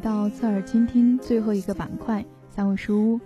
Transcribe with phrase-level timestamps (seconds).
[0.00, 3.20] 到侧耳倾听最后一个板块三味书屋。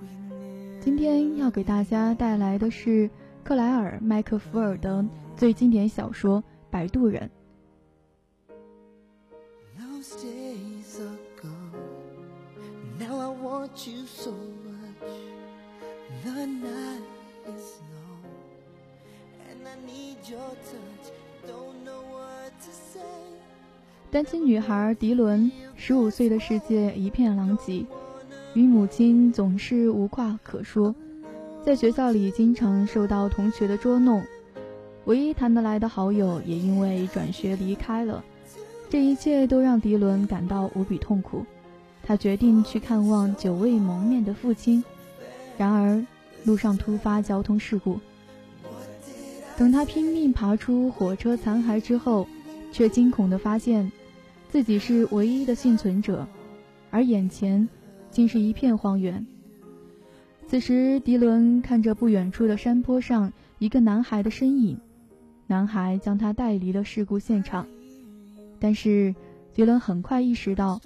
[0.80, 3.08] 今天要给大家带来的是
[3.44, 5.04] 克莱尔·麦克福尔的
[5.36, 7.30] 最经典小说《摆渡人》。
[24.14, 27.84] 单亲女孩迪伦，十五岁的世界一片狼藉，
[28.54, 30.94] 与母亲总是无话可说，
[31.64, 34.22] 在学校里经常受到同学的捉弄，
[35.06, 38.24] 唯一谈得来的好友也因为转学离开了，
[38.88, 41.44] 这一切都让迪伦感到无比痛苦。
[42.04, 44.84] 他决定去看望久未谋面的父亲，
[45.58, 46.00] 然而
[46.44, 47.98] 路上突发交通事故。
[49.58, 52.28] 等他拼命爬出火车残骸之后，
[52.70, 53.90] 却惊恐地发现。
[54.54, 56.28] 自己是唯一的幸存者，
[56.92, 57.68] 而眼前
[58.08, 59.26] 竟是一片荒原。
[60.46, 64.78] 此时，迪伦看着不远处的山坡上一个男孩的身影，
[65.48, 67.66] 男孩将他带离了事故现场。
[68.60, 69.12] 但是，
[69.52, 70.80] 迪伦很快意识到，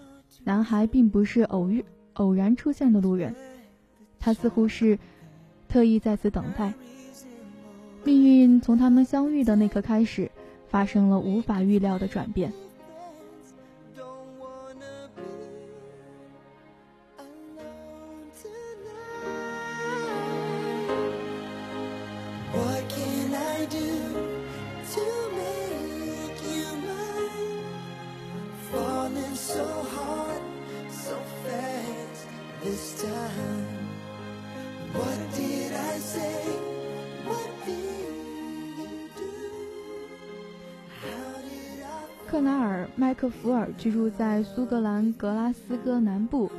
[0.44, 3.34] 男孩并不是偶遇偶然出现的路人，
[4.18, 4.98] 他似乎是
[5.68, 6.72] 特意在此等待。
[8.02, 10.30] 命运从他们相遇的那刻开始，
[10.68, 12.50] 发生了无法预料的转变。
[42.30, 46.50] 克纳尔·麦克福尔居住在苏格兰格拉斯哥南部，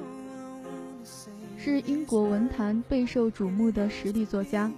[1.58, 4.72] 是英国文坛备受瞩目的实力作家。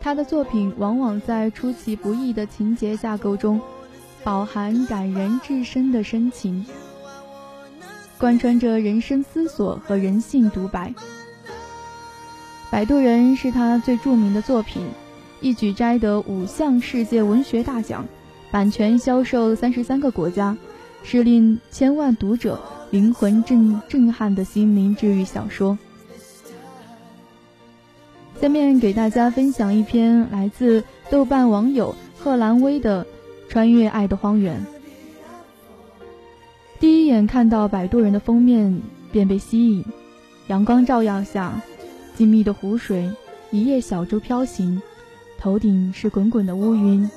[0.00, 3.60] 他的作品往往在出其不意的情节架构中，
[4.22, 6.64] 饱含感人至深的深情，
[8.18, 10.88] 贯穿着人生思索和人性独白。
[12.70, 14.86] 《摆渡人》是他最著名的作品，
[15.40, 18.06] 一举摘得五项世界文学大奖，
[18.50, 20.56] 版权销售三十三个国家，
[21.02, 22.60] 是令千万读者
[22.90, 25.78] 灵魂震震撼的心灵治愈小说。
[28.40, 33.04] 下面给大家分享一篇来自豆瓣网友贺兰威的
[33.50, 34.56] 《穿越爱的荒原》。
[36.78, 38.80] 第一眼看到《摆渡人》的封面
[39.10, 39.84] 便被吸引，
[40.46, 41.60] 阳光照耀下。
[42.14, 43.10] 静谧的湖水，
[43.50, 44.80] 一叶小舟飘行，
[45.38, 47.10] 头顶是滚滚的乌云，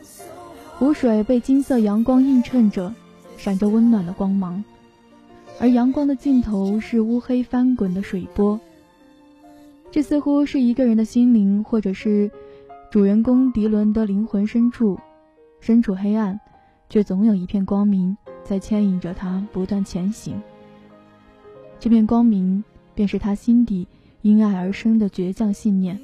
[0.78, 2.94] 湖水被金色阳光映衬着，
[3.38, 4.64] 闪着温暖的光芒，
[5.60, 8.60] 而阳光的尽头是乌黑翻滚的水波。
[9.92, 12.32] 这似乎是一个人的心灵，或者是
[12.90, 14.98] 主人公迪伦的灵魂深处，
[15.64, 16.42] 身处黑暗，
[16.90, 20.42] 却总有一片光明在牵引着他不断前行。
[21.80, 23.88] 这片光明，便是他心底。
[24.22, 26.00] 因爱而生的倔强信念。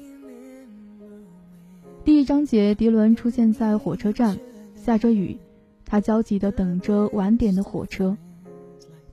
[2.04, 4.38] 第一章节，迪伦出现在火车站，
[4.74, 5.38] 下着雨，
[5.86, 8.16] 他焦急地等着晚点的火车。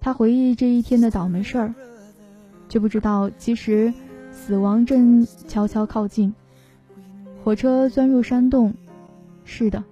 [0.01, 1.75] 他回忆这一天的倒霉事儿，
[2.67, 3.93] 却不知道其实
[4.31, 6.33] 死亡正悄悄靠近。
[7.43, 8.73] 火车钻入山洞，
[9.45, 9.85] 是的，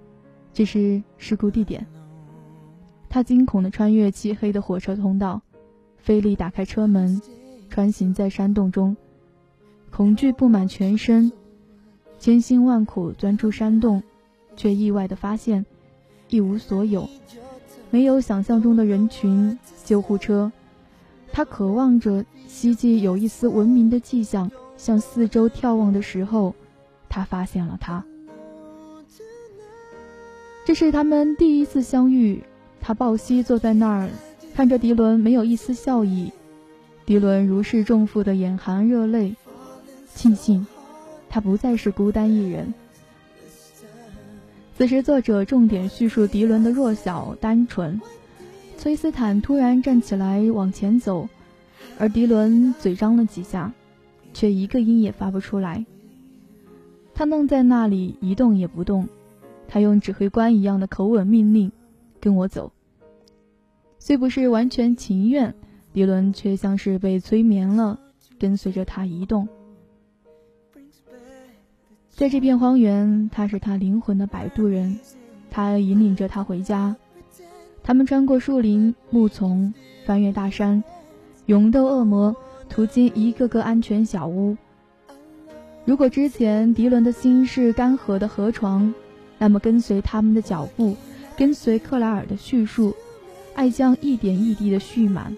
[0.56, 1.86] 这是事故地点。
[3.10, 5.42] 他惊恐地穿越漆黑的火车通道，
[5.98, 7.20] 费力打开车门，
[7.68, 8.96] 穿行在山洞中。
[9.90, 11.30] 恐惧布满全身，
[12.18, 14.02] 千辛万苦钻出山洞，
[14.56, 15.66] 却意外的发现
[16.30, 17.06] 一无所有，
[17.90, 20.50] 没有想象中的人群、救护车。
[21.34, 26.54] 他渴望着希冀有一丝文明的迹象，向四周眺望的时候，
[27.10, 28.02] 他发现了他。
[30.66, 32.42] 这是他们第一次相遇。
[32.80, 34.10] 他抱膝坐在那儿，
[34.52, 36.32] 看着迪伦，没有一丝笑意。
[37.04, 39.36] 迪伦如释重负的眼含热泪，
[40.12, 40.66] 庆幸
[41.28, 42.74] 他不再是孤单一人。
[44.76, 48.00] 此时，作者重点叙述迪伦的弱小、单纯。
[48.76, 51.28] 崔斯坦突然站起来往前走，
[51.96, 53.72] 而迪伦嘴张了几下，
[54.34, 55.86] 却一个音也发不出来。
[57.14, 59.08] 他愣在那里，一动也不动。
[59.68, 61.72] 他用指挥官一样的口吻命令
[62.20, 62.72] ：“跟我走。”
[63.98, 65.54] 虽不是完全情愿，
[65.92, 67.98] 迪伦却像是被催眠了，
[68.38, 69.48] 跟随着他移动。
[72.10, 74.98] 在这片荒原，他是他灵魂的摆渡人，
[75.50, 76.96] 他引领着他回家。
[77.82, 79.74] 他们穿过树林、木丛，
[80.04, 80.82] 翻越大山，
[81.46, 82.34] 勇斗恶魔，
[82.68, 84.56] 途经一个个安全小屋。
[85.84, 88.94] 如果之前迪伦的心是干涸的河床，
[89.38, 90.96] 那么跟随他们的脚步，
[91.36, 92.94] 跟随克莱尔的叙述，
[93.54, 95.36] 爱将一点一滴的蓄满。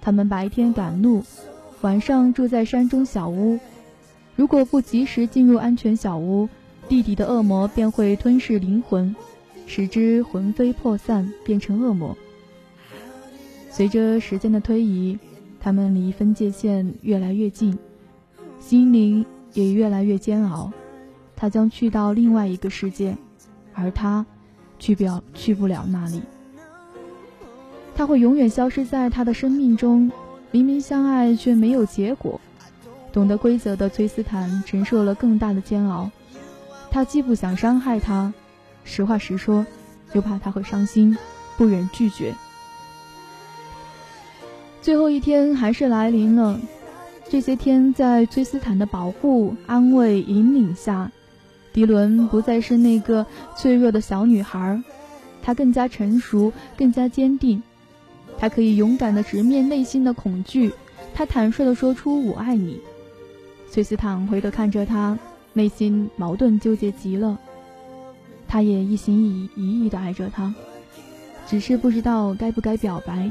[0.00, 1.22] 他们白天赶路，
[1.80, 3.58] 晚上住在山中小屋。
[4.36, 6.48] 如果不及时进入安全小屋，
[6.88, 9.14] 地底的恶魔便会吞噬灵魂，
[9.66, 12.16] 使之魂飞魄散，变成恶魔。
[13.70, 15.18] 随着时间的推移，
[15.58, 17.76] 他们离分界线越来越近，
[18.60, 20.72] 心灵也越来越煎熬。
[21.44, 23.14] 他将去到另外一个世界，
[23.74, 24.24] 而他
[24.78, 26.22] 去不了，去不了那里。
[27.94, 30.10] 他会永远消失在他的生命中。
[30.50, 32.40] 明明相爱，却没有结果。
[33.12, 36.10] 懂得规则的崔斯坦承受了更大的煎熬，
[36.90, 38.32] 他既不想伤害他，
[38.82, 39.66] 实话实说，
[40.14, 41.14] 又怕他会伤心，
[41.58, 42.34] 不忍拒绝。
[44.80, 46.58] 最后一天还是来临了，
[47.28, 51.12] 这些天在崔斯坦的保护、安慰、引领下，
[51.74, 53.26] 迪伦不再是那个
[53.56, 54.80] 脆弱的小女孩，
[55.42, 57.60] 她更加成熟，更加坚定，
[58.38, 60.72] 她可以勇敢地直面内心的恐惧，
[61.12, 62.80] 她坦率地说出“我爱你”。
[63.68, 65.18] 崔斯坦回头看着他，
[65.52, 67.36] 内心矛盾纠结极了。
[68.46, 70.54] 他也一心一意一意的爱着他，
[71.48, 73.28] 只是不知道该不该表白。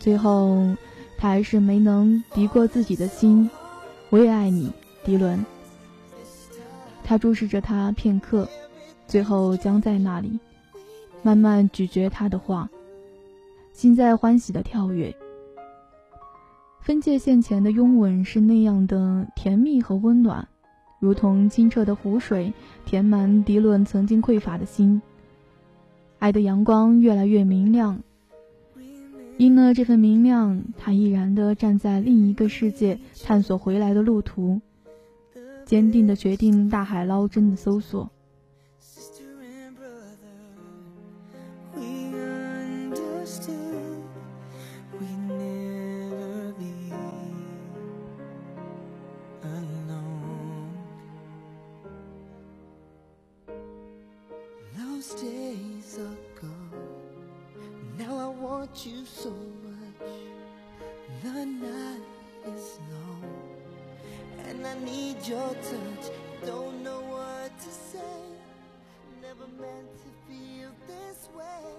[0.00, 0.74] 最后，
[1.18, 3.50] 他还是没能敌过自己的心。
[4.08, 4.72] 我也爱你，
[5.04, 5.44] 迪伦。
[7.12, 8.48] 他注视着他片刻，
[9.06, 10.40] 最后僵在那里，
[11.22, 12.70] 慢慢咀嚼他的话，
[13.74, 15.14] 心在欢喜的跳跃。
[16.80, 20.48] 分界线前的拥吻是那样的甜蜜和温暖，
[21.00, 22.50] 如同清澈的湖水，
[22.86, 25.02] 填满迪伦曾经匮乏的心。
[26.18, 28.00] 爱的阳光越来越明亮，
[29.36, 34.62] 因了这份明亮，他毅然地站在另一个世界探索回来的路途，
[35.64, 38.10] 坚定地决定大海捞针的搜索。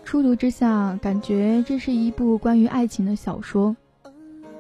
[0.04, 3.76] 初读之下，感觉这是一部关于爱情的小说。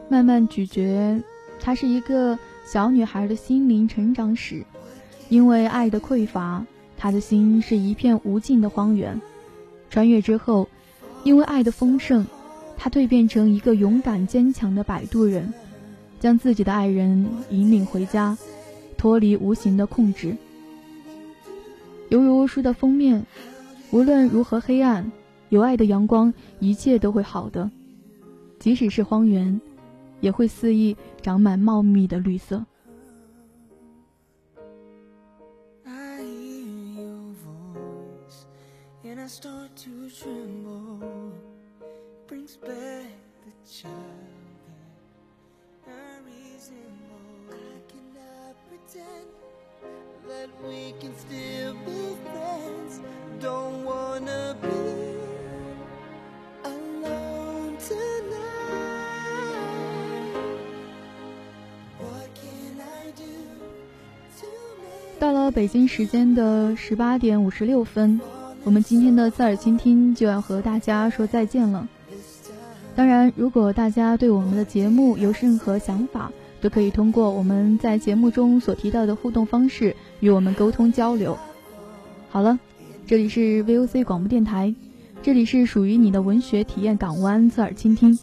[0.09, 1.21] 慢慢咀嚼，
[1.59, 4.63] 它是一个小女孩的心灵成长史。
[5.29, 6.65] 因为爱的匮乏，
[6.97, 9.19] 她的心是一片无尽的荒原。
[9.89, 10.67] 穿越之后，
[11.23, 12.25] 因为爱的丰盛，
[12.77, 15.53] 她蜕变成一个勇敢坚强的摆渡人，
[16.19, 18.37] 将自己的爱人引领回家。
[18.97, 20.35] 脱离无形的控制，
[22.13, 23.25] 犹如书的封面。
[23.89, 25.11] 无论如何黑暗，
[25.49, 27.67] 有爱的阳光，一切都会好的。
[28.59, 29.59] 即使是荒原，
[30.21, 32.63] 也会肆意长满茂密的绿色。
[65.53, 68.19] 北京时间的十八点五十六分，
[68.63, 71.87] 我们今天的侧耳倾听就要和大家说再见了。
[72.95, 81.37] 当然，如果大家对我们的节目有任何想法，都可以通过我们在节目中所提到的互动方式与我们沟通交流。
[82.29, 82.59] 好了，
[83.05, 84.73] 这里是 VOC 广播电台，
[85.21, 88.17] 这里是属于你的文学体验港湾，侧耳倾听。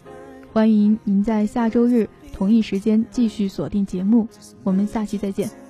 [0.53, 4.27] 欢迎您在下周日同一时间继续锁定节目，
[4.65, 5.70] 我们下期再见。